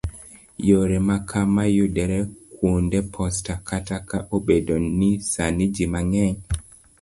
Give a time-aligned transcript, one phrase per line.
[0.67, 2.17] yore ma kamaa yudore
[2.53, 6.35] kwonde posta, kata ka obedo ni sani ji mang'eny